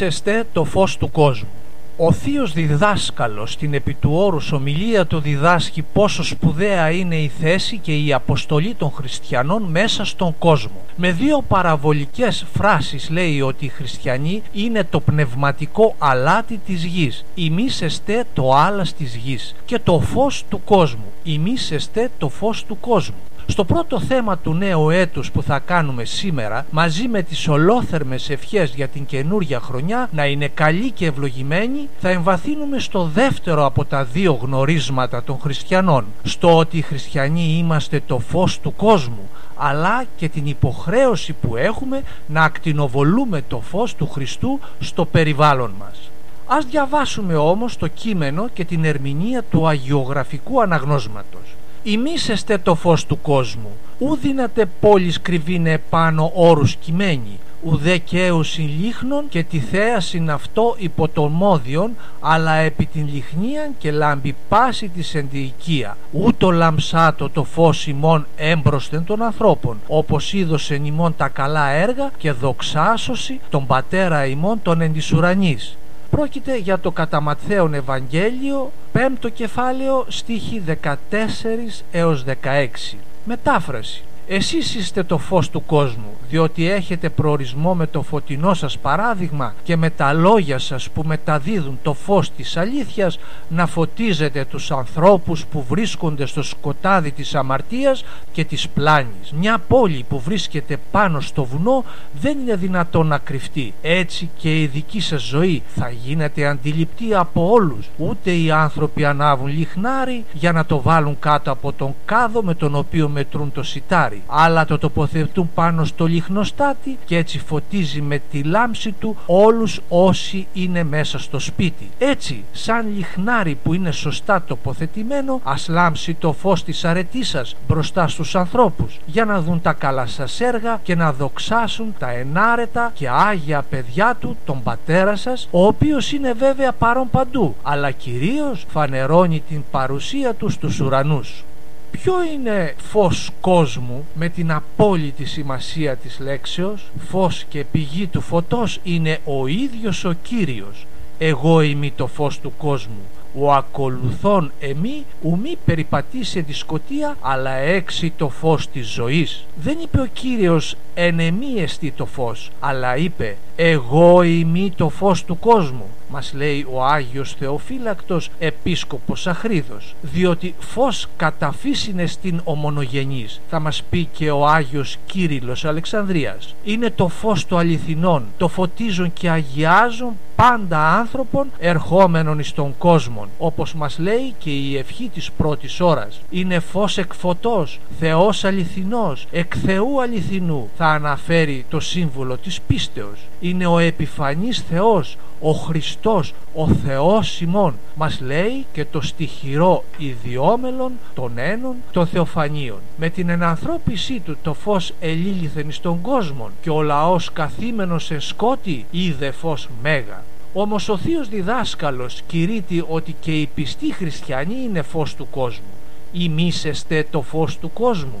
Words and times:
Ημίσεστε 0.00 0.44
το 0.52 0.64
φως 0.64 0.96
του 0.96 1.10
κόσμου. 1.10 1.48
Ο 1.96 2.12
θείος 2.12 2.52
διδάσκαλος 2.52 3.52
στην 3.52 3.74
επί 3.74 3.94
του 3.94 4.10
όρους 4.12 4.52
ομιλία 4.52 5.06
του 5.06 5.20
διδάσκει 5.20 5.84
πόσο 5.92 6.22
σπουδαία 6.22 6.90
είναι 6.90 7.16
η 7.16 7.30
θέση 7.40 7.78
και 7.78 7.96
η 7.96 8.12
αποστολή 8.12 8.74
των 8.74 8.90
χριστιανών 8.90 9.62
μέσα 9.62 10.04
στον 10.04 10.34
κόσμο. 10.38 10.80
Με 10.96 11.12
δύο 11.12 11.44
παραβολικές 11.48 12.46
φράσεις 12.54 13.10
λέει 13.10 13.40
ότι 13.40 13.64
οι 13.64 13.68
χριστιανοί 13.68 14.42
είναι 14.52 14.84
το 14.84 15.00
πνευματικό 15.00 15.94
αλάτι 15.98 16.60
της 16.66 16.84
γης. 16.84 17.24
Ημίσεστε 17.34 18.24
το 18.34 18.52
άλας 18.54 18.94
της 18.94 19.14
γης 19.14 19.54
και 19.64 19.78
το 19.78 20.00
φως 20.00 20.44
του 20.48 20.60
κόσμου. 20.64 21.12
Ημίσεστε 21.22 22.10
το 22.18 22.28
φως 22.28 22.64
του 22.64 22.80
κόσμου. 22.80 23.27
Στο 23.50 23.64
πρώτο 23.64 24.00
θέμα 24.00 24.38
του 24.38 24.54
νέου 24.54 24.90
έτους 24.90 25.30
που 25.30 25.42
θα 25.42 25.58
κάνουμε 25.58 26.04
σήμερα, 26.04 26.66
μαζί 26.70 27.08
με 27.08 27.22
τις 27.22 27.48
ολόθερμες 27.48 28.30
ευχές 28.30 28.74
για 28.74 28.88
την 28.88 29.06
καινούρια 29.06 29.60
χρονιά 29.60 30.08
να 30.12 30.26
είναι 30.26 30.48
καλή 30.48 30.90
και 30.90 31.06
ευλογημένη, 31.06 31.88
θα 32.00 32.08
εμβαθύνουμε 32.08 32.78
στο 32.78 33.10
δεύτερο 33.14 33.64
από 33.64 33.84
τα 33.84 34.04
δύο 34.04 34.32
γνωρίσματα 34.42 35.22
των 35.22 35.38
χριστιανών, 35.38 36.04
στο 36.22 36.56
ότι 36.56 36.76
οι 36.76 36.80
χριστιανοί 36.82 37.56
είμαστε 37.58 38.02
το 38.06 38.18
φως 38.18 38.60
του 38.60 38.74
κόσμου, 38.76 39.28
αλλά 39.56 40.04
και 40.16 40.28
την 40.28 40.46
υποχρέωση 40.46 41.32
που 41.32 41.56
έχουμε 41.56 42.02
να 42.26 42.42
ακτινοβολούμε 42.42 43.42
το 43.48 43.60
φως 43.60 43.94
του 43.94 44.08
Χριστού 44.08 44.60
στο 44.80 45.04
περιβάλλον 45.04 45.74
μας. 45.78 46.10
Ας 46.46 46.64
διαβάσουμε 46.64 47.36
όμως 47.36 47.76
το 47.76 47.86
κείμενο 47.86 48.48
και 48.52 48.64
την 48.64 48.84
ερμηνεία 48.84 49.42
του 49.50 49.68
αγιογραφικού 49.68 50.62
αναγνώσματος 50.62 51.56
ημίσεστε 51.82 52.58
το 52.58 52.74
φως 52.74 53.06
του 53.06 53.20
κόσμου, 53.20 53.70
ου 53.98 54.16
δύνατε 54.16 54.66
πόλης 54.80 55.20
κρυβήνε 55.20 55.70
επάνω 55.70 56.30
όρους 56.34 56.76
κειμένη, 56.76 57.38
ουδέ 57.62 57.98
καίους 57.98 58.58
λίχνων 58.58 59.28
και 59.28 59.42
τη 59.42 59.58
θέασιν 59.58 60.30
αυτό 60.30 60.74
υπό 60.78 61.08
τον 61.08 61.32
μόδιον, 61.32 61.90
αλλά 62.20 62.54
επί 62.54 62.86
την 62.86 63.08
λιχνίαν 63.12 63.74
και 63.78 63.90
λάμπει 63.90 64.34
πάση 64.48 64.88
της 64.88 65.14
ενδιοικία, 65.14 65.96
ούτω 66.12 66.50
λαμψάτο 66.50 67.30
το 67.30 67.44
φως 67.44 67.86
ημών 67.86 68.26
έμπροσθεν 68.36 69.04
των 69.04 69.22
ανθρώπων, 69.22 69.80
όπως 69.86 70.32
είδωσεν 70.32 70.84
ημών 70.84 71.14
τα 71.16 71.28
καλά 71.28 71.68
έργα 71.68 72.10
και 72.18 72.32
δοξάσωση 72.32 73.40
τον 73.50 73.66
πατέρα 73.66 74.26
ημών 74.26 74.62
των 74.62 74.80
εντισουρανής. 74.80 75.78
Πρόκειται 76.10 76.56
για 76.56 76.78
το 76.78 76.90
κατά 76.90 77.20
Ματθαίον 77.20 77.74
Ευαγγέλιο, 77.74 78.72
πέμπτο 78.92 79.28
κεφάλαιο, 79.28 80.04
στίχη 80.08 80.62
14 80.66 81.84
έως 81.92 82.24
16. 82.24 82.96
Μετάφραση 83.24 84.02
εσείς 84.30 84.74
είστε 84.74 85.02
το 85.02 85.18
φως 85.18 85.50
του 85.50 85.66
κόσμου, 85.66 86.16
διότι 86.28 86.70
έχετε 86.70 87.08
προορισμό 87.08 87.74
με 87.74 87.86
το 87.86 88.02
φωτεινό 88.02 88.54
σας 88.54 88.78
παράδειγμα 88.78 89.54
και 89.62 89.76
με 89.76 89.90
τα 89.90 90.12
λόγια 90.12 90.58
σας 90.58 90.90
που 90.90 91.02
μεταδίδουν 91.06 91.78
το 91.82 91.94
φως 91.94 92.30
της 92.30 92.56
αλήθειας 92.56 93.18
να 93.48 93.66
φωτίζετε 93.66 94.44
τους 94.44 94.70
ανθρώπους 94.70 95.44
που 95.44 95.64
βρίσκονται 95.68 96.26
στο 96.26 96.42
σκοτάδι 96.42 97.10
της 97.10 97.34
αμαρτίας 97.34 98.04
και 98.32 98.44
της 98.44 98.68
πλάνης. 98.68 99.32
Μια 99.32 99.58
πόλη 99.68 100.04
που 100.08 100.20
βρίσκεται 100.20 100.78
πάνω 100.90 101.20
στο 101.20 101.44
βουνό 101.44 101.84
δεν 102.20 102.38
είναι 102.38 102.56
δυνατόν 102.56 103.06
να 103.06 103.18
κρυφτεί. 103.18 103.74
Έτσι 103.82 104.30
και 104.38 104.60
η 104.60 104.66
δική 104.66 105.00
σας 105.00 105.22
ζωή 105.22 105.62
θα 105.74 105.90
γίνεται 105.90 106.46
αντιληπτή 106.46 107.14
από 107.14 107.50
όλους. 107.50 107.88
Ούτε 107.96 108.32
οι 108.32 108.50
άνθρωποι 108.50 109.04
ανάβουν 109.04 109.46
λιχνάρι 109.46 110.24
για 110.32 110.52
να 110.52 110.64
το 110.64 110.80
βάλουν 110.80 111.16
κάτω 111.18 111.50
από 111.50 111.72
τον 111.72 111.94
κάδο 112.04 112.42
με 112.42 112.54
τον 112.54 112.74
οποίο 112.74 113.08
μετρούν 113.08 113.52
το 113.52 113.62
σιτάρι 113.62 114.17
αλλά 114.26 114.64
το 114.64 114.78
τοποθετούν 114.78 115.50
πάνω 115.54 115.84
στο 115.84 116.06
λιχνοστάτη 116.06 116.98
και 117.04 117.16
έτσι 117.16 117.38
φωτίζει 117.38 118.00
με 118.00 118.20
τη 118.30 118.42
λάμψη 118.42 118.92
του 118.92 119.16
όλους 119.26 119.80
όσοι 119.88 120.46
είναι 120.52 120.84
μέσα 120.84 121.18
στο 121.18 121.38
σπίτι. 121.38 121.90
Έτσι, 121.98 122.44
σαν 122.52 122.86
λιχνάρι 122.96 123.58
που 123.62 123.74
είναι 123.74 123.90
σωστά 123.90 124.42
τοποθετημένο, 124.42 125.40
ας 125.44 125.68
λάμψει 125.68 126.14
το 126.14 126.32
φως 126.32 126.64
της 126.64 126.84
αρετής 126.84 127.28
σας 127.28 127.56
μπροστά 127.68 128.08
στους 128.08 128.34
ανθρώπους 128.34 128.98
για 129.06 129.24
να 129.24 129.40
δουν 129.40 129.60
τα 129.60 129.72
καλά 129.72 130.06
σας 130.06 130.40
έργα 130.40 130.80
και 130.82 130.94
να 130.94 131.12
δοξάσουν 131.12 131.94
τα 131.98 132.10
ενάρετα 132.10 132.90
και 132.94 133.08
άγια 133.08 133.62
παιδιά 133.70 134.16
του, 134.20 134.36
τον 134.44 134.62
πατέρα 134.62 135.16
σας, 135.16 135.48
ο 135.50 135.66
οποίος 135.66 136.12
είναι 136.12 136.32
βέβαια 136.32 136.72
παρόν 136.72 137.10
παντού, 137.10 137.54
αλλά 137.62 137.90
κυρίως 137.90 138.66
φανερώνει 138.68 139.42
την 139.48 139.62
παρουσία 139.70 140.34
του 140.34 140.48
στους 140.48 140.80
ουρανούς. 140.80 141.44
Ποιο 141.90 142.14
είναι 142.32 142.74
φως 142.90 143.30
κόσμου 143.40 144.06
με 144.14 144.28
την 144.28 144.52
απόλυτη 144.52 145.24
σημασία 145.24 145.96
της 145.96 146.18
λέξεως 146.18 146.90
φως 147.08 147.44
και 147.48 147.64
πηγή 147.64 148.06
του 148.06 148.20
φωτός 148.20 148.80
είναι 148.82 149.18
ο 149.24 149.46
ίδιος 149.46 150.04
ο 150.04 150.12
Κύριος 150.22 150.86
εγώ 151.18 151.60
είμαι 151.60 151.90
το 151.96 152.06
φως 152.06 152.40
του 152.40 152.52
κόσμου 152.58 153.02
ο 153.34 153.52
ακολουθών 153.52 154.52
εμεί 154.60 155.04
ουμή 155.22 155.56
περιπατεί 155.64 156.24
σε 156.24 156.42
τη 156.42 156.52
σκοτία 156.52 157.16
αλλά 157.20 157.50
έξι 157.50 158.12
το 158.16 158.28
φως 158.28 158.68
της 158.68 158.88
ζωής. 158.88 159.46
Δεν 159.56 159.78
είπε 159.82 160.00
ο 160.00 160.06
Κύριος 160.12 160.76
εν 160.94 161.18
εστί 161.56 161.90
το 161.90 162.06
φως 162.06 162.50
αλλά 162.60 162.96
είπε 162.96 163.36
εγώ 163.56 164.22
είμαι 164.22 164.70
το 164.76 164.88
φως 164.88 165.24
του 165.24 165.38
κόσμου 165.38 165.86
μας 166.10 166.32
λέει 166.34 166.66
ο 166.72 166.84
Άγιος 166.84 167.32
Θεοφύλακτος 167.32 168.30
Επίσκοπος 168.38 169.26
Αχρίδος. 169.26 169.94
Διότι 170.00 170.54
φως 170.58 171.06
καταφύσινε 171.16 172.06
στην 172.06 172.40
ομονογενής 172.44 173.40
θα 173.50 173.60
μας 173.60 173.82
πει 173.90 174.08
και 174.12 174.30
ο 174.30 174.46
Άγιος 174.46 174.96
Κύριλλος 175.06 175.64
Αλεξανδρίας. 175.64 176.54
Είναι 176.64 176.90
το 176.90 177.08
φως 177.08 177.46
του 177.46 177.56
αληθινών 177.56 178.24
το 178.36 178.48
φωτίζουν 178.48 179.12
και 179.12 179.30
αγιάζουν 179.30 180.12
πάντα 180.36 180.98
άνθρωπον 180.98 181.50
ερχόμενων 181.58 182.38
εις 182.38 182.52
τον 182.52 182.74
κόσμο 182.78 183.27
όπως 183.38 183.74
μας 183.74 183.98
λέει 183.98 184.34
και 184.38 184.50
η 184.50 184.76
ευχή 184.76 185.10
της 185.14 185.30
πρώτης 185.32 185.80
ώρας 185.80 186.20
είναι 186.30 186.58
φως 186.58 186.98
εκ 186.98 187.14
φωτός 187.14 187.80
Θεός 187.98 188.44
αληθινός 188.44 189.26
εκ 189.30 189.52
Θεού 189.64 190.02
αληθινού 190.02 190.68
θα 190.76 190.86
αναφέρει 190.86 191.64
το 191.68 191.80
σύμβολο 191.80 192.36
της 192.36 192.60
πίστεως. 192.60 193.18
Είναι 193.40 193.66
ο 193.66 193.78
επιφανής 193.78 194.64
Θεός 194.70 195.16
ο 195.40 195.52
Χριστός, 195.52 196.34
ο 196.54 196.68
Θεός 196.68 197.40
ημών 197.40 197.74
μας 197.94 198.20
λέει 198.20 198.66
και 198.72 198.84
το 198.84 199.00
στοιχειρό 199.00 199.84
ιδιόμελον 199.98 200.92
των 201.14 201.32
ένων 201.38 201.74
των 201.92 202.06
θεοφανίων. 202.06 202.78
Με 202.96 203.08
την 203.08 203.28
ενανθρώπισή 203.28 204.20
του 204.24 204.36
το 204.42 204.54
φως 204.54 204.92
ελίληθεν 205.00 205.72
στον 205.72 206.00
κόσμο 206.00 206.50
και 206.62 206.70
ο 206.70 206.82
λαός 206.82 207.32
καθήμενος 207.32 208.04
σε 208.04 208.18
σκότη 208.18 208.86
είδε 208.90 209.30
φως 209.30 209.68
μέγα 209.82 210.22
όμως 210.52 210.88
ο 210.88 210.96
Θείος 210.96 211.28
Διδάσκαλος 211.28 212.22
κηρύττει 212.26 212.84
ότι 212.88 213.16
και 213.20 213.40
οι 213.40 213.48
πιστοί 213.54 213.92
χριστιανοί 213.92 214.62
είναι 214.64 214.82
φως 214.82 215.14
του 215.14 215.28
κόσμου. 215.30 215.72
Ημίσεστε 216.12 217.06
το 217.10 217.22
φως 217.22 217.58
του 217.58 217.72
κόσμου. 217.72 218.20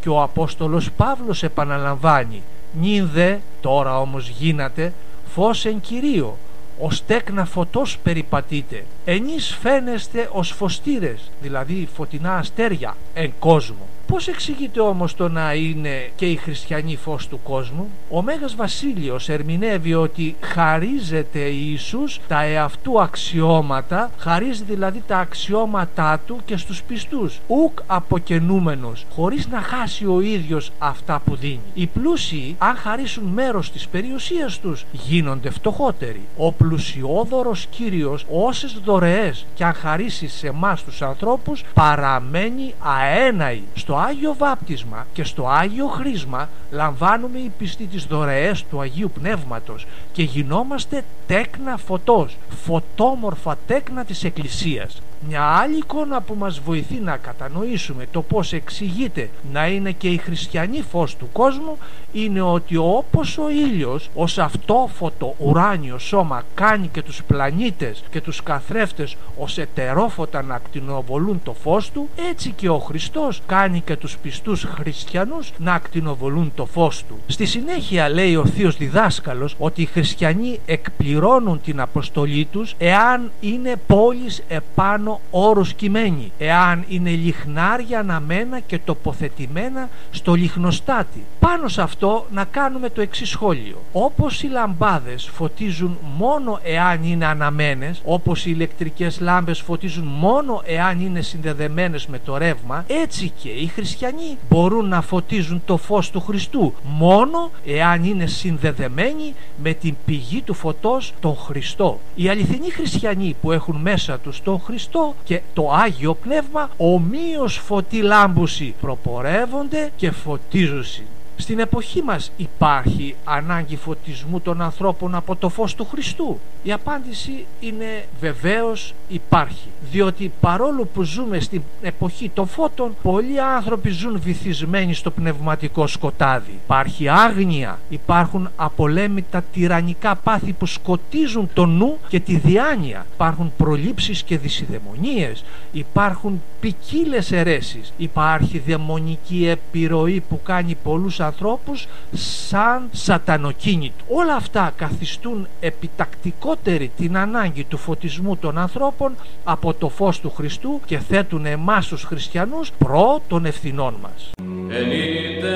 Και 0.00 0.08
ο 0.08 0.22
Απόστολος 0.22 0.90
Παύλος 0.90 1.42
επαναλαμβάνει 1.42 2.42
νυν 2.80 3.08
δε 3.12 3.36
τώρα 3.60 4.00
όμως 4.00 4.28
γίνατε 4.28 4.92
φως 5.34 5.64
εν 5.64 5.80
Κυρίω 5.80 6.36
ως 6.78 7.04
τέκνα 7.06 7.44
φωτός 7.44 7.98
περιπατείτε 8.02 8.84
ενείς 9.04 9.56
φαίνεστε 9.60 10.28
ως 10.32 10.50
φωστήρες 10.50 11.30
δηλαδή 11.42 11.88
φωτεινά 11.94 12.36
αστέρια 12.36 12.96
εν 13.14 13.32
κόσμο 13.38 13.88
Πώς 14.12 14.28
εξηγείται 14.28 14.80
όμως 14.80 15.14
το 15.14 15.28
να 15.28 15.54
είναι 15.54 16.10
και 16.16 16.26
οι 16.26 16.36
χριστιανοί 16.36 16.96
φως 16.96 17.28
του 17.28 17.40
κόσμου; 17.42 17.90
Ο 18.10 18.22
Μέγας 18.22 18.54
Βασίλειος 18.54 19.28
ερμηνεύει 19.28 19.94
ότι 19.94 20.36
χαρίζεται 20.40 21.38
Ιησούς 21.38 22.20
τα 22.28 22.42
εαυτού 22.42 23.00
αξιώματα, 23.02 24.10
χαρίζει 24.18 24.62
δηλαδή 24.64 25.02
τα 25.06 25.18
αξιώματά 25.18 26.20
του 26.26 26.40
και 26.44 26.56
στους 26.56 26.82
πιστούς. 26.82 27.40
Ουκ 27.46 27.78
αποκαινούμενος, 27.86 29.06
χωρίς 29.14 29.48
να 29.48 29.60
χάσει 29.60 30.06
ο 30.06 30.20
ίδιος 30.20 30.72
αυτά 30.78 31.22
που 31.24 31.36
δίνει. 31.36 31.60
Οι 31.74 31.86
πλούσιοι, 31.86 32.56
αν 32.58 32.76
χαρίσουν 32.76 33.24
μέρος 33.24 33.72
της 33.72 33.88
περιουσίας 33.88 34.58
τους, 34.58 34.84
γίνονται 34.92 35.50
φτωχότεροι. 35.50 36.20
Ο 36.36 36.52
πλουσιόδωρος 36.52 37.66
Κύριος 37.70 38.26
όσες 38.30 38.80
δωρεές 38.84 39.46
και 39.54 39.64
αν 39.64 39.72
χαρίσει 39.72 40.28
σε 40.28 40.46
εμάς 40.46 40.84
τους 40.84 41.02
ανθρώπους 41.02 41.64
παραμένει 41.74 42.74
αέναη 42.78 43.62
στο 43.74 44.00
Άγιο 44.04 44.34
Βάπτισμα 44.38 45.06
και 45.12 45.24
στο 45.24 45.48
Άγιο 45.48 45.86
Χρίσμα 45.86 46.48
λαμβάνουμε 46.70 47.38
οι 47.38 47.52
πιστοί 47.58 47.86
τις 47.86 48.04
δωρεές 48.04 48.64
του 48.70 48.80
Αγίου 48.80 49.10
Πνεύματος 49.14 49.86
και 50.12 50.22
γινόμαστε 50.22 51.04
τέκνα 51.26 51.76
φωτός, 51.76 52.36
φωτόμορφα 52.64 53.56
τέκνα 53.66 54.04
της 54.04 54.24
Εκκλησίας. 54.24 55.02
Μια 55.28 55.42
άλλη 55.42 55.76
εικόνα 55.76 56.20
που 56.20 56.34
μας 56.38 56.60
βοηθεί 56.60 56.94
να 56.94 57.16
κατανοήσουμε 57.16 58.06
το 58.12 58.22
πώς 58.22 58.52
εξηγείται 58.52 59.30
να 59.52 59.66
είναι 59.66 59.92
και 59.92 60.08
η 60.08 60.16
χριστιανή 60.16 60.82
φως 60.90 61.16
του 61.16 61.28
κόσμου 61.32 61.78
είναι 62.12 62.40
ότι 62.40 62.76
όπως 62.76 63.38
ο 63.38 63.50
ήλιος 63.50 64.10
ως 64.14 64.38
αυτόφωτο 64.38 65.34
ουράνιο 65.38 65.98
σώμα 65.98 66.42
κάνει 66.54 66.86
και 66.86 67.02
τους 67.02 67.22
πλανήτες 67.22 68.02
και 68.10 68.20
τους 68.20 68.42
καθρέφτες 68.42 69.16
ως 69.38 69.58
ετερόφωτα 69.58 70.42
να 70.42 70.54
ακτινοβολούν 70.54 71.40
το 71.44 71.52
φως 71.52 71.90
του 71.90 72.08
έτσι 72.30 72.50
και 72.50 72.68
ο 72.68 72.78
Χριστός 72.78 73.42
κάνει 73.46 73.80
και 73.80 73.96
τους 73.96 74.16
πιστούς 74.18 74.64
χριστιανούς 74.64 75.52
να 75.58 75.74
ακτινοβολούν 75.74 76.52
το 76.54 76.64
φως 76.64 77.04
του. 77.08 77.18
Στη 77.26 77.44
συνέχεια 77.44 78.08
λέει 78.08 78.36
ο 78.36 78.46
Θείος 78.46 78.76
Διδάσκαλος 78.76 79.54
ότι 79.58 79.82
οι 79.82 79.86
χριστιανοί 79.86 80.60
εκπληρώνουν 80.66 81.60
την 81.60 81.80
αποστολή 81.80 82.44
τους 82.44 82.74
εάν 82.78 83.30
είναι 83.40 83.74
πόλεις 83.86 84.42
επάνω 84.48 85.11
όρους 85.30 85.74
κειμένοι, 85.74 86.32
εάν 86.38 86.84
είναι 86.88 87.10
λιχνάρια 87.10 87.98
αναμένα 87.98 88.60
και 88.60 88.78
τοποθετημένα 88.78 89.88
στο 90.10 90.34
λιχνοστάτη. 90.34 91.24
Πάνω 91.40 91.68
σε 91.68 91.82
αυτό 91.82 92.26
να 92.32 92.44
κάνουμε 92.44 92.88
το 92.88 93.00
εξής 93.00 93.28
σχόλιο. 93.28 93.82
Όπως 93.92 94.42
οι 94.42 94.46
λαμπάδες 94.46 95.30
φωτίζουν 95.32 95.98
μόνο 96.16 96.60
εάν 96.62 97.04
είναι 97.04 97.26
αναμένες, 97.26 98.00
όπως 98.04 98.46
οι 98.46 98.50
ηλεκτρικές 98.54 99.20
λάμπες 99.20 99.60
φωτίζουν 99.60 100.06
μόνο 100.06 100.62
εάν 100.64 101.00
είναι 101.00 101.20
συνδεδεμένες 101.20 102.06
με 102.06 102.18
το 102.18 102.36
ρεύμα, 102.36 102.84
έτσι 102.86 103.32
και 103.42 103.48
οι 103.48 103.66
χριστιανοί 103.66 104.38
μπορούν 104.48 104.88
να 104.88 105.00
φωτίζουν 105.00 105.62
το 105.64 105.76
φως 105.76 106.10
του 106.10 106.20
Χριστού 106.20 106.74
μόνο 106.82 107.50
εάν 107.66 108.04
είναι 108.04 108.26
συνδεδεμένοι 108.26 109.34
με 109.62 109.72
την 109.72 109.94
πηγή 110.04 110.42
του 110.42 110.54
φωτός 110.54 111.12
τον 111.20 111.36
Χριστό. 111.36 112.00
Οι 112.14 112.28
αληθινοί 112.28 112.70
χριστιανοί 112.70 113.36
που 113.40 113.52
έχουν 113.52 113.76
μέσα 113.76 114.18
τους 114.18 114.42
τον 114.42 114.60
Χριστό 114.60 115.01
και 115.24 115.40
το 115.52 115.70
Άγιο 115.72 116.14
Πνεύμα 116.14 116.70
ομοίως 116.76 117.56
φωτί 117.56 118.02
λάμπουση 118.02 118.74
προπορεύονται 118.80 119.92
και 119.96 120.10
φωτίζουσι. 120.10 121.02
Στην 121.36 121.58
εποχή 121.58 122.02
μας 122.02 122.32
υπάρχει 122.36 123.14
ανάγκη 123.24 123.76
φωτισμού 123.76 124.40
των 124.40 124.60
ανθρώπων 124.60 125.14
από 125.14 125.36
το 125.36 125.48
φως 125.48 125.74
του 125.74 125.86
Χριστού. 125.90 126.38
Η 126.62 126.72
απάντηση 126.72 127.46
είναι 127.60 128.04
βεβαίως 128.20 128.94
υπάρχει. 129.08 129.68
Διότι 129.90 130.32
παρόλο 130.40 130.84
που 130.84 131.02
ζούμε 131.02 131.40
στην 131.40 131.62
εποχή 131.82 132.28
των 132.34 132.46
φώτων, 132.46 132.96
πολλοί 133.02 133.40
άνθρωποι 133.40 133.90
ζουν 133.90 134.20
βυθισμένοι 134.20 134.94
στο 134.94 135.10
πνευματικό 135.10 135.86
σκοτάδι. 135.86 136.58
Υπάρχει 136.64 137.08
άγνοια, 137.08 137.78
υπάρχουν 137.88 138.50
απολέμητα 138.56 139.44
τυραννικά 139.52 140.14
πάθη 140.14 140.52
που 140.52 140.66
σκοτίζουν 140.66 141.50
το 141.54 141.66
νου 141.66 141.98
και 142.08 142.20
τη 142.20 142.36
διάνοια. 142.36 143.06
Υπάρχουν 143.14 143.52
προλήψεις 143.56 144.22
και 144.22 144.38
δυσιδαιμονίες, 144.38 145.44
υπάρχουν 145.72 146.42
ποικίλες 146.60 147.32
αιρέσεις, 147.32 147.92
υπάρχει 147.96 148.58
δαιμονική 148.58 149.46
επιρροή 149.48 150.22
που 150.28 150.40
κάνει 150.42 150.76
πολλούς 150.82 151.20
ανθρώπους 151.22 151.88
σαν 152.12 152.88
σατανοκίνητο. 152.92 154.04
Όλα 154.08 154.34
αυτά 154.34 154.72
καθιστούν 154.76 155.46
επιτακτικότερη 155.60 156.90
την 156.96 157.16
ανάγκη 157.16 157.64
του 157.64 157.76
φωτισμού 157.76 158.36
των 158.36 158.58
ανθρώπων 158.58 159.14
από 159.44 159.74
το 159.74 159.88
φως 159.88 160.20
του 160.20 160.30
Χριστού 160.30 160.80
και 160.86 160.98
θέτουν 160.98 161.46
εμάς 161.46 161.86
τους 161.86 162.02
χριστιανούς 162.02 162.72
προ 162.78 163.22
των 163.28 163.46
ευθυνών 163.46 163.94
μας. 164.02 164.30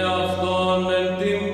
αυτόν 0.05 0.91
εν 0.91 1.19
την 1.19 1.53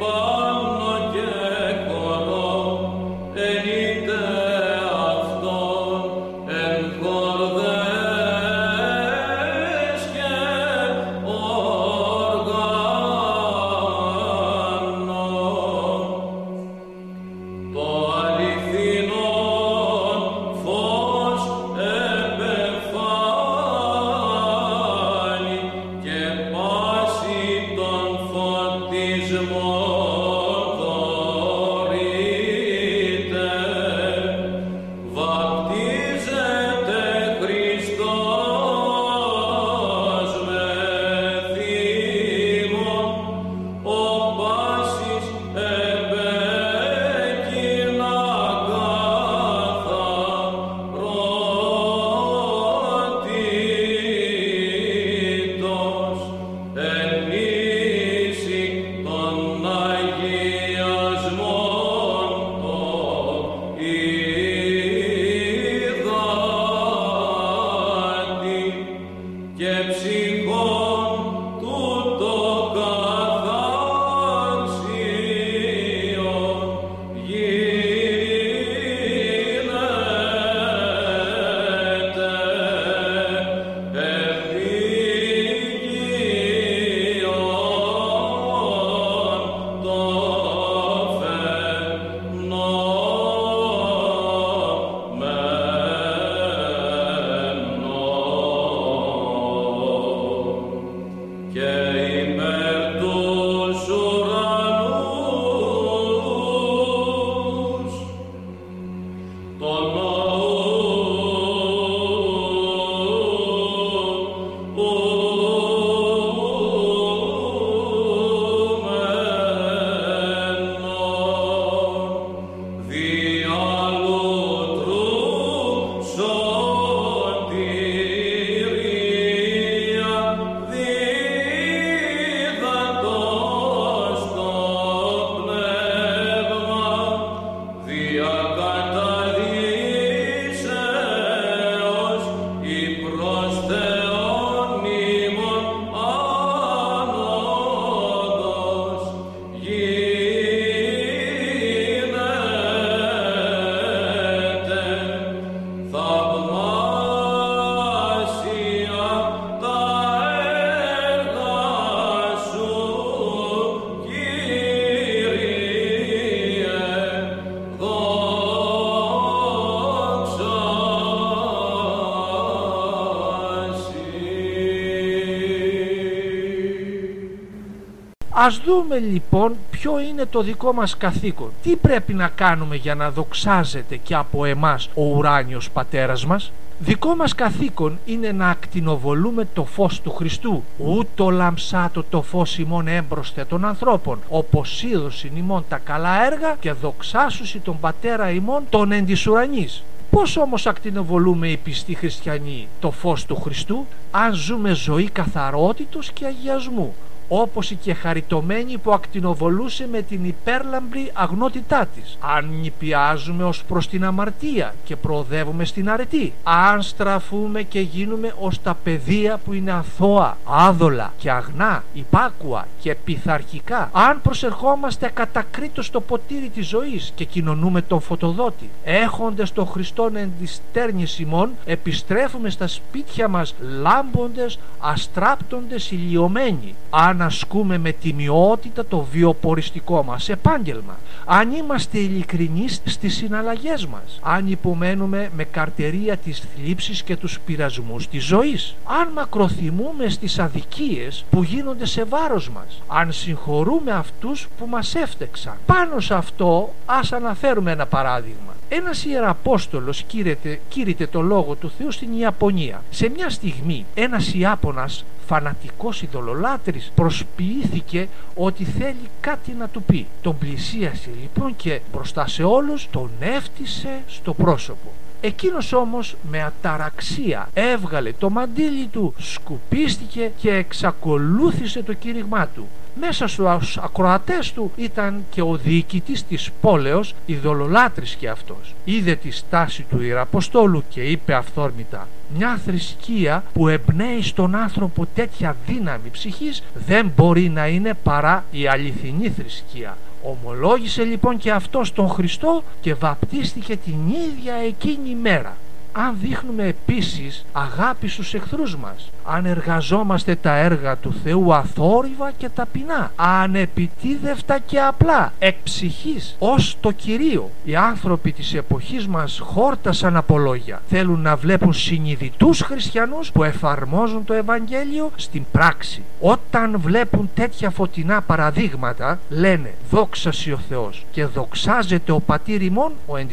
Ας 178.44 178.60
δούμε 178.64 178.98
λοιπόν 178.98 179.56
ποιο 179.70 180.00
είναι 180.00 180.24
το 180.24 180.42
δικό 180.42 180.72
μας 180.72 180.96
καθήκον. 180.96 181.50
Τι 181.62 181.76
πρέπει 181.76 182.14
να 182.14 182.28
κάνουμε 182.28 182.76
για 182.76 182.94
να 182.94 183.10
δοξάζεται 183.10 183.96
και 183.96 184.14
από 184.14 184.44
εμάς 184.44 184.88
ο 184.94 185.02
ουράνιος 185.02 185.70
πατέρας 185.70 186.26
μας; 186.26 186.52
Δικό 186.78 187.14
μας 187.14 187.34
καθήκον 187.34 187.98
είναι 188.04 188.32
να 188.32 188.48
ακτινοβολούμε 188.48 189.48
το 189.54 189.64
φως 189.64 190.00
του 190.00 190.10
Χριστού, 190.10 190.62
ούτω 190.78 191.30
λαμψάτο 191.30 192.02
το 192.02 192.22
φως 192.22 192.58
ημών 192.58 192.88
έμπροσθε 192.88 193.44
των 193.44 193.64
ανθρώπων, 193.64 194.18
όπως 194.28 194.82
είδωσιν 194.82 195.36
ημών 195.36 195.64
τα 195.68 195.78
καλά 195.78 196.26
έργα 196.26 196.56
και 196.60 196.72
δοξάσουσι 196.72 197.58
τον 197.58 197.80
Πατέρα 197.80 198.30
ημών 198.30 198.62
τον 198.70 198.92
εν 198.92 199.06
της 199.06 199.26
ουρανής. 199.26 199.82
Πώς 200.10 200.36
όμως 200.36 200.66
ακτινοβολούμε 200.66 201.48
οι 201.48 201.56
πιστοί 201.56 201.94
χριστιανοί 201.94 202.68
το 202.80 202.90
φως 202.90 203.24
του 203.24 203.36
Χριστού, 203.36 203.86
αν 204.10 204.32
ζούμε 204.32 204.72
ζωή 204.72 205.08
καθαρότητος 205.08 206.12
και 206.12 206.26
αγιασμού, 206.26 206.94
όπως 207.34 207.70
η 207.70 207.74
και 207.74 207.94
χαριτωμένη 207.94 208.78
που 208.78 208.92
ακτινοβολούσε 208.92 209.88
με 209.90 210.02
την 210.02 210.24
υπέρλαμπρη 210.24 211.10
αγνότητά 211.12 211.86
της. 211.94 212.18
Αν 212.20 212.48
νηπιάζουμε 212.60 213.44
ως 213.44 213.64
προς 213.64 213.88
την 213.88 214.04
αμαρτία 214.04 214.74
και 214.84 214.96
προοδεύουμε 214.96 215.64
στην 215.64 215.90
αρετή. 215.90 216.32
Αν 216.42 216.82
στραφούμε 216.82 217.62
και 217.62 217.80
γίνουμε 217.80 218.34
ως 218.38 218.62
τα 218.62 218.76
παιδεία 218.84 219.40
που 219.44 219.52
είναι 219.52 219.72
αθώα, 219.72 220.36
άδολα 220.44 221.12
και 221.16 221.30
αγνά, 221.30 221.84
υπάκουα 221.92 222.66
και 222.80 222.94
πειθαρχικά. 222.94 223.90
Αν 223.92 224.20
προσερχόμαστε 224.22 225.10
κατακρίτως 225.14 225.86
στο 225.86 226.00
ποτήρι 226.00 226.48
της 226.48 226.66
ζωής 226.66 227.12
και 227.14 227.24
κοινωνούμε 227.24 227.82
τον 227.82 228.00
φωτοδότη. 228.00 228.70
Έχοντες 228.84 229.52
τον 229.52 229.66
Χριστόν 229.66 230.16
εν 230.16 230.32
της 230.40 230.60
τέρνης 230.72 231.18
ημών, 231.18 231.50
επιστρέφουμε 231.64 232.50
στα 232.50 232.66
σπίτια 232.66 233.28
μας 233.28 233.54
λάμποντες, 233.80 234.58
αστράπτοντες, 234.78 235.90
ηλιωμένοι. 235.90 236.74
Αν 236.90 237.21
ασκούμε 237.24 237.78
με 237.78 237.92
τιμιότητα 237.92 238.86
το 238.86 239.06
βιοποριστικό 239.12 240.02
μας 240.02 240.28
επάγγελμα, 240.28 240.98
αν 241.24 241.52
είμαστε 241.52 241.98
ειλικρινεί 241.98 242.68
στις 242.68 243.14
συναλλαγές 243.16 243.86
μας, 243.86 244.18
αν 244.22 244.50
υπομένουμε 244.50 245.30
με 245.36 245.44
καρτερία 245.44 246.16
τις 246.16 246.42
θλίψεις 246.54 247.02
και 247.02 247.16
τους 247.16 247.40
πειρασμούς 247.40 248.08
της 248.08 248.24
ζωής, 248.24 248.74
αν 248.84 249.08
μακροθυμούμε 249.14 250.08
στις 250.08 250.38
αδικίες 250.38 251.24
που 251.30 251.42
γίνονται 251.42 251.86
σε 251.86 252.04
βάρος 252.04 252.50
μας, 252.50 252.82
αν 252.86 253.12
συγχωρούμε 253.12 253.92
αυτούς 253.92 254.48
που 254.58 254.66
μας 254.66 254.94
έφτεξαν. 254.94 255.56
Πάνω 255.66 256.00
σε 256.00 256.14
αυτό 256.14 256.74
ας 256.86 257.12
αναφέρουμε 257.12 257.70
ένα 257.70 257.86
παράδειγμα. 257.86 258.52
Ένας 258.74 259.04
ιεραπόστολος 259.04 260.02
κήρυτε, 260.02 260.60
κήρυτε 260.68 261.06
το 261.06 261.20
λόγο 261.20 261.54
του 261.54 261.70
Θεού 261.78 261.90
στην 261.90 262.18
Ιαπωνία. 262.18 262.82
Σε 262.90 263.08
μια 263.08 263.30
στιγμή 263.30 263.86
ένας 263.94 264.34
Ιάπωνας 264.34 265.04
φανατικός 265.26 266.02
ειδωλολάτρης 266.02 266.92
προσποιήθηκε 266.94 268.08
ότι 268.34 268.64
θέλει 268.64 269.10
κάτι 269.20 269.52
να 269.58 269.68
του 269.68 269.82
πει. 269.82 270.06
Τον 270.22 270.38
πλησίασε 270.38 271.10
λοιπόν 271.20 271.56
και 271.56 271.80
μπροστά 271.92 272.26
σε 272.26 272.42
όλους 272.42 272.88
τον 272.90 273.10
έφτισε 273.20 274.02
στο 274.06 274.34
πρόσωπο. 274.34 274.92
Εκείνος 275.20 275.72
όμως 275.72 276.16
με 276.30 276.42
αταραξία 276.42 277.48
έβγαλε 277.54 278.12
το 278.12 278.30
μαντίλι 278.30 278.86
του, 278.86 279.14
σκουπίστηκε 279.18 280.30
και 280.36 280.50
εξακολούθησε 280.52 281.82
το 281.82 281.92
κήρυγμά 281.92 282.46
του 282.46 282.68
μέσα 283.00 283.28
στους 283.28 283.78
ακροατές 283.78 284.52
του 284.52 284.72
ήταν 284.76 285.24
και 285.30 285.42
ο 285.42 285.56
διοικητής 285.56 286.26
της 286.26 286.50
πόλεως 286.60 287.14
ειδωλολάτρης 287.26 288.14
και 288.14 288.28
αυτός. 288.28 288.74
Είδε 288.84 289.14
τη 289.14 289.30
στάση 289.30 289.86
του 289.90 290.02
Ιεραποστόλου 290.02 290.84
και 290.88 291.00
είπε 291.00 291.34
αυθόρμητα 291.34 292.08
μια 292.36 292.60
θρησκεία 292.64 293.44
που 293.52 293.68
εμπνέει 293.68 294.22
στον 294.22 294.54
άνθρωπο 294.54 295.06
τέτοια 295.14 295.56
δύναμη 295.66 296.08
ψυχής 296.12 296.62
δεν 296.86 297.12
μπορεί 297.16 297.48
να 297.48 297.66
είναι 297.66 297.94
παρά 298.02 298.44
η 298.50 298.66
αληθινή 298.66 299.28
θρησκεία 299.28 299.96
Ομολόγησε 300.22 301.02
λοιπόν 301.04 301.38
και 301.38 301.50
αυτός 301.50 301.92
τον 301.92 302.08
Χριστό 302.08 302.62
και 302.80 302.94
βαπτίστηκε 302.94 303.76
την 303.76 303.94
ίδια 304.08 304.54
εκείνη 304.54 305.16
μέρα 305.22 305.56
αν 305.92 306.16
δείχνουμε 306.20 306.64
επίσης 306.66 307.44
αγάπη 307.52 308.08
στους 308.08 308.34
εχθρούς 308.34 308.76
μας, 308.76 309.10
αν 309.24 309.46
εργαζόμαστε 309.46 310.34
τα 310.34 310.56
έργα 310.56 310.96
του 310.96 311.14
Θεού 311.24 311.54
αθόρυβα 311.54 312.30
και 312.36 312.48
ταπεινά, 312.48 313.12
ανεπιτίδευτα 313.16 314.58
και 314.58 314.80
απλά, 314.80 315.32
εκ 315.38 315.56
ψυχής, 315.64 316.36
ως 316.38 316.76
το 316.80 316.90
Κυρίο. 316.90 317.50
Οι 317.64 317.76
άνθρωποι 317.76 318.32
της 318.32 318.54
εποχής 318.54 319.06
μας 319.06 319.38
χόρτασαν 319.42 320.16
από 320.16 320.38
λόγια. 320.38 320.82
Θέλουν 320.88 321.20
να 321.20 321.36
βλέπουν 321.36 321.72
συνειδητούς 321.72 322.60
χριστιανούς 322.60 323.32
που 323.32 323.44
εφαρμόζουν 323.44 324.24
το 324.24 324.34
Ευαγγέλιο 324.34 325.10
στην 325.16 325.44
πράξη. 325.52 326.02
Όταν 326.20 326.80
βλέπουν 326.80 327.30
τέτοια 327.34 327.70
φωτεινά 327.70 328.20
παραδείγματα, 328.20 329.18
λένε 329.28 329.74
«Δόξαση 329.90 330.52
ο 330.52 330.58
Θεός» 330.68 331.06
και 331.10 331.26
«Δοξάζεται 331.26 332.12
ο 332.12 332.20
πατήρ 332.20 332.62
ημών 332.62 332.92
ο 333.06 333.16
εν 333.16 333.28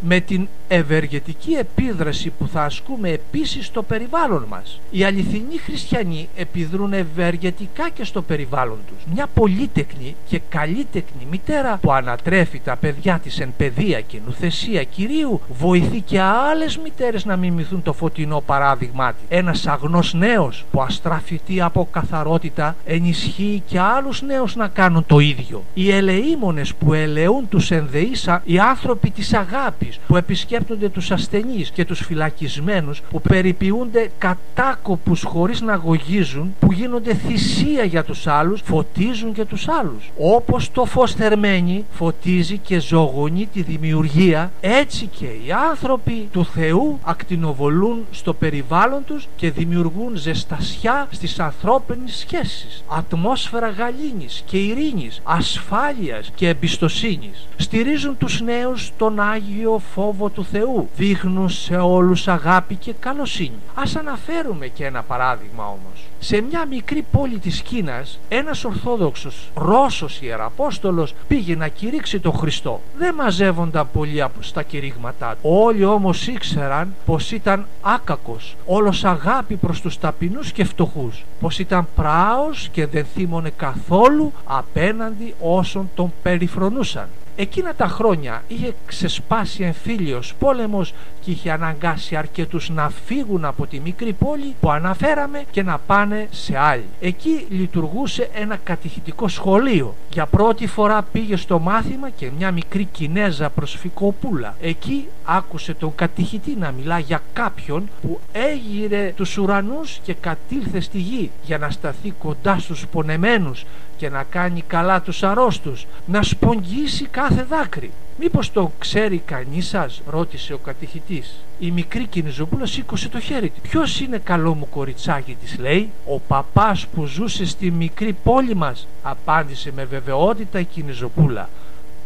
Με 0.00 0.20
την 0.20 0.48
ευεργετική 0.68 1.52
επίδραση 1.76 2.30
που 2.30 2.48
θα 2.48 2.62
ασκούμε 2.62 3.08
επίσης 3.08 3.66
στο 3.66 3.82
περιβάλλον 3.82 4.44
μας. 4.48 4.80
Οι 4.90 5.04
αληθινοί 5.04 5.58
χριστιανοί 5.58 6.28
επιδρούν 6.36 6.92
ευεργετικά 6.92 7.90
και 7.90 8.04
στο 8.04 8.22
περιβάλλον 8.22 8.78
τους. 8.86 9.14
Μια 9.14 9.26
πολύτεκνη 9.34 10.16
και 10.28 10.40
καλύτεκνη 10.48 11.26
μητέρα 11.30 11.78
που 11.82 11.92
ανατρέφει 11.92 12.60
τα 12.64 12.76
παιδιά 12.76 13.18
της 13.18 13.40
εν 13.40 13.52
παιδεία 13.56 14.00
και 14.00 14.18
νουθεσία 14.26 14.82
Κυρίου 14.82 15.40
βοηθεί 15.48 16.00
και 16.00 16.20
άλλες 16.20 16.78
μητέρες 16.78 17.24
να 17.24 17.36
μιμηθούν 17.36 17.82
το 17.82 17.92
φωτεινό 17.92 18.40
παράδειγμά 18.46 19.12
της. 19.12 19.22
Ένας 19.28 19.66
αγνός 19.66 20.14
νέος 20.14 20.64
που 20.70 20.82
αστραφητεί 20.82 21.60
από 21.60 21.88
καθαρότητα 21.90 22.76
ενισχύει 22.84 23.62
και 23.66 23.78
άλλους 23.80 24.22
νέους 24.22 24.56
να 24.56 24.68
κάνουν 24.68 25.06
το 25.06 25.18
ίδιο. 25.18 25.64
Οι 25.74 25.90
ελεήμονες 25.90 26.74
που 26.74 26.92
ελεούν 26.92 27.48
τους 27.48 27.70
ενδεήσα, 27.70 28.42
οι 28.44 28.58
άνθρωποι 28.58 29.10
της 29.10 29.34
αγάπης 29.34 30.00
που 30.06 30.16
επισκέπτονται 30.16 30.88
τους 30.88 31.10
ασθενείς 31.10 31.63
και 31.70 31.84
τους 31.84 32.00
φυλακισμένους 32.00 33.02
που 33.10 33.20
περιποιούνται 33.20 34.10
κατάκοπους 34.18 35.22
χωρίς 35.22 35.60
να 35.60 35.72
αγωγίζουν 35.72 36.54
που 36.60 36.72
γίνονται 36.72 37.14
θυσία 37.14 37.84
για 37.84 38.04
τους 38.04 38.26
άλλους 38.26 38.60
φωτίζουν 38.64 39.32
και 39.32 39.44
τους 39.44 39.68
άλλους. 39.68 40.10
Όπως 40.18 40.70
το 40.72 40.84
φως 40.84 41.12
θερμένη 41.14 41.84
φωτίζει 41.90 42.58
και 42.58 42.78
ζωγονεί 42.78 43.48
τη 43.52 43.62
δημιουργία 43.62 44.52
έτσι 44.60 45.06
και 45.18 45.24
οι 45.24 45.52
άνθρωποι 45.70 46.28
του 46.32 46.44
Θεού 46.44 46.98
ακτινοβολούν 47.02 48.06
στο 48.10 48.34
περιβάλλον 48.34 49.04
τους 49.04 49.28
και 49.36 49.50
δημιουργούν 49.50 50.16
ζεστασιά 50.16 51.08
στις 51.10 51.40
ανθρώπινες 51.40 52.14
σχέσεις. 52.14 52.84
Ατμόσφαιρα 52.88 53.68
γαλήνης 53.68 54.42
και 54.46 54.56
ειρήνης 54.56 55.20
ασφάλειας 55.24 56.30
και 56.34 56.48
εμπιστοσύνης. 56.48 57.48
Στηρίζουν 57.56 58.16
τους 58.18 58.40
νέους 58.40 58.92
τον 58.98 59.20
Άγιο 59.20 59.82
φόβο 59.94 60.28
του 60.28 60.44
Θεού 60.44 60.88
δείχνουν 60.96 61.48
σε 61.62 61.76
όλους 61.76 62.28
αγάπη 62.28 62.74
και 62.74 62.92
καλοσύνη. 63.00 63.58
Ας 63.74 63.96
αναφέρουμε 63.96 64.66
και 64.66 64.84
ένα 64.84 65.02
παράδειγμα 65.02 65.64
όμως. 65.64 66.08
Σε 66.18 66.40
μια 66.40 66.66
μικρή 66.66 67.04
πόλη 67.10 67.38
της 67.38 67.60
Κίνας 67.60 68.18
ένας 68.28 68.64
Ορθόδοξος 68.64 69.50
Ρώσος 69.54 70.20
Ιεραπόστολος 70.20 71.14
πήγε 71.28 71.56
να 71.56 71.68
κηρύξει 71.68 72.20
τον 72.20 72.32
Χριστό. 72.32 72.80
Δεν 72.98 73.14
μαζεύονταν 73.14 73.88
πολλοί 73.92 74.24
στα 74.40 74.62
κηρύγματά 74.62 75.30
του. 75.30 75.38
Όλοι 75.42 75.84
όμως 75.84 76.26
ήξεραν 76.26 76.94
πως 77.06 77.30
ήταν 77.30 77.66
άκακος, 77.80 78.56
όλος 78.66 79.04
αγάπη 79.04 79.56
προς 79.56 79.80
τους 79.80 79.98
ταπεινούς 79.98 80.52
και 80.52 80.64
φτωχούς. 80.64 81.24
Πως 81.40 81.58
ήταν 81.58 81.86
πράος 81.96 82.68
και 82.72 82.86
δεν 82.86 83.04
θύμωνε 83.14 83.50
καθόλου 83.56 84.32
απέναντι 84.44 85.34
όσων 85.40 85.90
τον 85.94 86.12
περιφρονούσαν. 86.22 87.08
Εκείνα 87.36 87.74
τα 87.74 87.86
χρόνια 87.86 88.42
είχε 88.48 88.74
ξεσπάσει 88.86 89.62
εμφύλιος 89.62 90.34
πόλεμος 90.38 90.94
και 91.20 91.30
είχε 91.30 91.50
αναγκάσει 91.50 92.16
αρκετούς 92.16 92.70
να 92.70 92.90
φύγουν 93.04 93.44
από 93.44 93.66
τη 93.66 93.80
μικρή 93.80 94.12
πόλη 94.12 94.54
που 94.60 94.70
αναφέραμε 94.70 95.44
και 95.50 95.62
να 95.62 95.78
πάνε 95.78 96.28
σε 96.30 96.58
άλλη. 96.58 96.84
Εκεί 97.00 97.46
λειτουργούσε 97.48 98.30
ένα 98.34 98.56
κατηχητικό 98.56 99.28
σχολείο. 99.28 99.94
Για 100.12 100.26
πρώτη 100.26 100.66
φορά 100.66 101.02
πήγε 101.02 101.36
στο 101.36 101.58
μάθημα 101.58 102.10
και 102.10 102.30
μια 102.38 102.50
μικρή 102.50 102.84
Κινέζα 102.84 103.50
προσφικοπούλα. 103.50 104.56
Εκεί 104.60 105.08
άκουσε 105.24 105.74
τον 105.74 105.94
κατηχητή 105.94 106.56
να 106.60 106.70
μιλά 106.70 106.98
για 106.98 107.22
κάποιον 107.32 107.88
που 108.02 108.20
έγειρε 108.32 109.12
τους 109.16 109.36
ουρανούς 109.36 110.00
και 110.02 110.14
κατήλθε 110.14 110.80
στη 110.80 110.98
γη 110.98 111.30
για 111.44 111.58
να 111.58 111.70
σταθεί 111.70 112.10
κοντά 112.10 112.58
στους 112.58 112.86
πονεμένους 112.86 113.64
και 114.04 114.10
να 114.10 114.22
κάνει 114.22 114.62
καλά 114.66 115.00
τους 115.00 115.22
αρρώστους, 115.22 115.86
να 116.06 116.22
σπογγίσει 116.22 117.04
κάθε 117.06 117.42
δάκρυ. 117.42 117.90
Μήπως 118.18 118.52
το 118.52 118.72
ξέρει 118.78 119.22
κανείς 119.26 119.66
σας, 119.66 120.02
ρώτησε 120.06 120.52
ο 120.52 120.58
κατηχητής. 120.58 121.44
Η 121.58 121.70
μικρή 121.70 122.06
Κινηζοπούλα 122.06 122.66
σήκωσε 122.66 123.08
το 123.08 123.20
χέρι 123.20 123.50
της. 123.50 123.70
Ποιος 123.70 124.00
είναι 124.00 124.18
καλό 124.18 124.54
μου 124.54 124.68
κοριτσάκι 124.68 125.36
της 125.40 125.58
λέει. 125.58 125.90
Ο 126.06 126.18
παπάς 126.18 126.86
που 126.86 127.04
ζούσε 127.04 127.46
στη 127.46 127.70
μικρή 127.70 128.16
πόλη 128.22 128.54
μας, 128.54 128.86
απάντησε 129.02 129.72
με 129.76 129.84
βεβαιότητα 129.84 130.58
η 130.58 130.64
Κινηζοπούλα. 130.64 131.48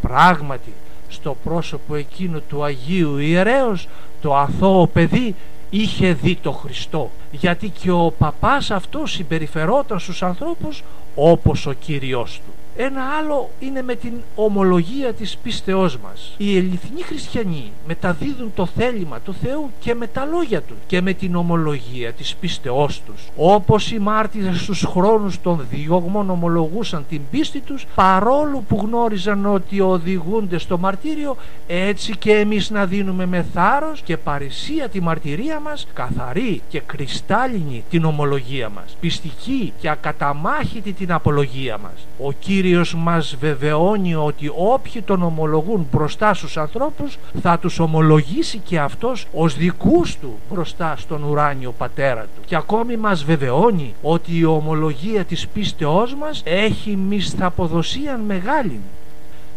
Πράγματι, 0.01 0.73
στο 1.09 1.37
πρόσωπο 1.45 1.95
εκείνο 1.95 2.41
του 2.41 2.65
Αγίου 2.65 3.19
Ιερέως, 3.19 3.89
το 4.21 4.37
αθώο 4.37 4.87
παιδί 4.87 5.35
είχε 5.71 6.13
δει 6.13 6.39
το 6.43 6.53
Χριστό 6.53 7.11
γιατί 7.31 7.69
και 7.69 7.91
ο 7.91 8.15
παπάς 8.19 8.71
αυτός 8.71 9.13
συμπεριφερόταν 9.13 9.99
στους 9.99 10.23
ανθρώπους 10.23 10.83
όπως 11.19 11.67
ο 11.67 11.73
Κύριος 11.73 12.41
του. 12.45 12.58
Ένα 12.81 13.03
άλλο 13.19 13.51
είναι 13.61 13.83
με 13.83 13.95
την 13.95 14.13
ομολογία 14.35 15.13
της 15.13 15.37
πίστεώς 15.37 15.99
μας. 15.99 16.35
Οι 16.37 16.57
αληθινοί 16.57 17.03
χριστιανοί 17.03 17.73
μεταδίδουν 17.87 18.53
το 18.55 18.67
θέλημα 18.67 19.21
του 19.21 19.35
Θεού 19.43 19.71
και 19.81 19.95
με 19.95 20.07
τα 20.07 20.25
λόγια 20.25 20.63
τους 20.63 20.77
και 20.87 21.01
με 21.01 21.13
την 21.13 21.35
ομολογία 21.35 22.13
της 22.13 22.35
πίστεώς 22.35 23.03
τους. 23.07 23.29
Όπως 23.37 23.91
οι 23.91 23.99
μάρτυρες 23.99 24.61
στους 24.61 24.85
χρόνους 24.85 25.41
των 25.41 25.67
διωγμών 25.71 26.31
ομολογούσαν 26.31 27.05
την 27.09 27.21
πίστη 27.31 27.61
τους 27.61 27.87
παρόλο 27.95 28.65
που 28.69 28.81
γνώριζαν 28.85 29.47
ότι 29.47 29.81
οδηγούνται 29.81 30.59
στο 30.59 30.79
μαρτύριο 30.79 31.37
έτσι 31.67 32.17
και 32.17 32.33
εμείς 32.33 32.71
να 32.71 32.87
δίνουμε 32.87 33.27
με 33.27 33.47
θάρρος 33.55 34.01
και 34.01 34.17
παρησία 34.17 34.89
τη 34.89 35.01
μαρτυρία 35.01 35.61
μας 35.61 35.87
καθαρή 35.95 36.63
και 36.69 36.81
κρυστάλλινη 36.81 37.85
την 37.91 38.05
ομολογία 38.05 38.69
μας 38.69 38.97
πιστική 39.01 39.73
και 39.81 39.89
ακαταμάχητη 39.89 40.93
την 40.93 41.13
απολογία 41.13 41.79
μας. 41.79 42.07
Ο 42.19 42.33
Κύριος 42.33 42.67
μας 42.97 43.37
βεβαιώνει 43.41 44.15
ότι 44.15 44.53
όποιοι 44.57 45.03
τον 45.03 45.23
ομολογούν 45.23 45.87
μπροστά 45.93 46.35
στους 46.35 46.57
ανθρώπους 46.57 47.19
θα 47.43 47.59
τους 47.59 47.79
ομολογήσει 47.79 48.59
και 48.59 48.79
αυτός 48.79 49.27
ως 49.33 49.57
δικούς 49.57 50.17
του 50.19 50.39
μπροστά 50.51 50.95
στον 50.97 51.23
ουράνιο 51.23 51.73
πατέρα 51.79 52.23
του. 52.23 52.43
Και 52.47 52.57
ακόμη 52.57 52.97
μας 52.97 53.25
βεβαιώνει 53.25 53.95
ότι 54.03 54.39
η 54.39 54.45
ομολογία 54.45 55.25
της 55.25 55.49
πίστεώς 55.49 56.15
μας 56.15 56.43
έχει 56.45 56.97
μισθαποδοσία 56.97 58.21
μεγάλη. 58.27 58.81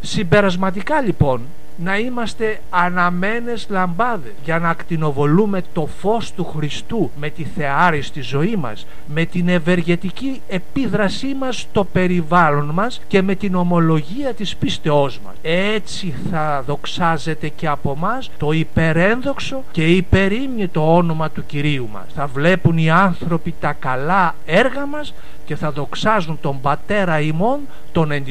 Συμπερασματικά 0.01 1.01
λοιπόν 1.01 1.41
να 1.83 1.97
είμαστε 1.97 2.59
αναμένες 2.69 3.67
λαμπάδες 3.69 4.31
για 4.43 4.59
να 4.59 4.69
ακτινοβολούμε 4.69 5.61
το 5.73 5.89
φως 5.99 6.31
του 6.31 6.45
Χριστού 6.45 7.11
με 7.19 7.29
τη 7.29 7.43
θεάρη 7.43 8.01
στη 8.01 8.21
ζωή 8.21 8.55
μας, 8.55 8.87
με 9.05 9.25
την 9.25 9.47
ευεργετική 9.47 10.41
επίδρασή 10.47 11.35
μας 11.39 11.59
στο 11.59 11.83
περιβάλλον 11.83 12.65
μας 12.65 13.01
και 13.07 13.21
με 13.21 13.35
την 13.35 13.55
ομολογία 13.55 14.33
της 14.33 14.55
πίστεώς 14.55 15.19
μας. 15.25 15.33
Έτσι 15.41 16.13
θα 16.31 16.63
δοξάζεται 16.67 17.47
και 17.47 17.67
από 17.67 17.95
μας 17.95 18.31
το 18.37 18.51
υπερένδοξο 18.51 19.63
και 19.71 19.87
υπερήμνητο 19.87 20.95
όνομα 20.95 21.29
του 21.29 21.45
Κυρίου 21.45 21.89
μας. 21.91 22.05
Θα 22.15 22.27
βλέπουν 22.27 22.77
οι 22.77 22.89
άνθρωποι 22.89 23.53
τα 23.59 23.73
καλά 23.73 24.35
έργα 24.45 24.85
μας 24.85 25.13
και 25.45 25.55
θα 25.55 25.71
δοξάζουν 25.71 26.37
τον 26.41 26.61
Πατέρα 26.61 27.19
ημών 27.19 27.59
τον 27.91 28.11
εν 28.11 28.23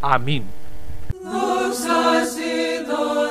Αμήν. 0.00 0.42
Nos 1.24 1.86
ha 1.86 2.26
sido 2.26 3.23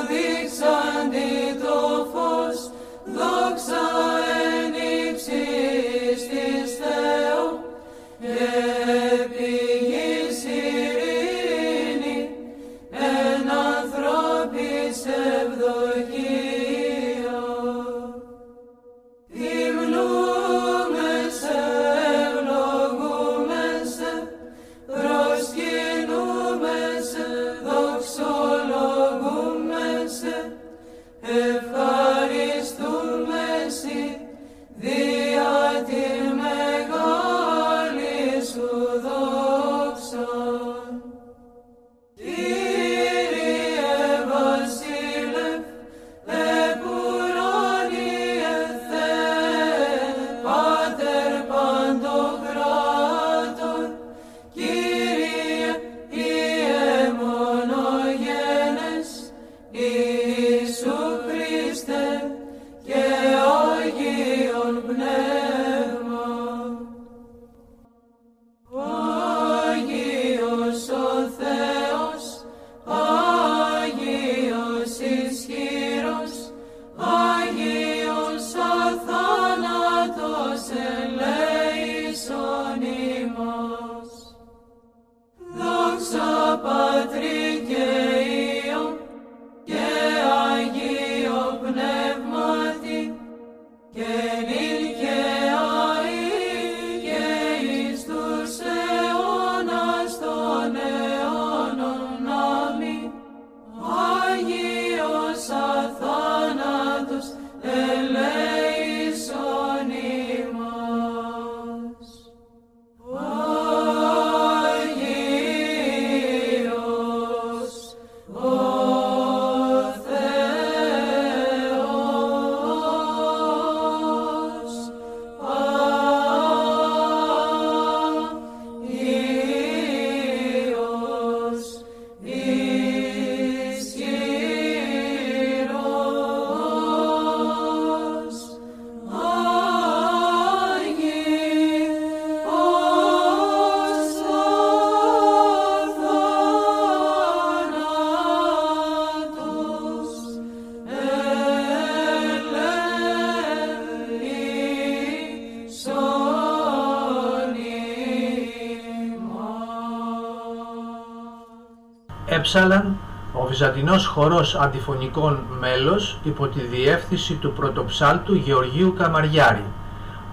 Έψαλαν 162.43 162.97
ο 163.33 163.45
Βυζαντινός 163.45 164.05
χορός 164.05 164.55
αντιφωνικών 164.55 165.39
μέλος 165.59 166.17
υπό 166.23 166.47
τη 166.47 166.61
διεύθυνση 166.61 167.33
του 167.33 167.53
πρωτοψάλτου 167.53 168.35
Γεωργίου 168.35 168.93
Καμαριάρη, 168.97 169.65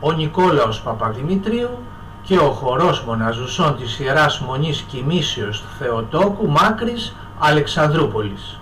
ο 0.01 0.13
Νικόλαος 0.13 0.81
Παπαδημητρίου 0.81 1.79
και 2.23 2.39
ο 2.39 2.51
χορός 2.51 3.03
μοναζουσών 3.03 3.77
της 3.77 3.99
Ιεράς 3.99 4.39
Μονής 4.39 4.81
Κοιμήσεως 4.81 5.61
του 5.61 5.69
Θεοτόκου 5.79 6.49
Μάκρης 6.49 7.17
Αλεξανδρούπολης. 7.39 8.60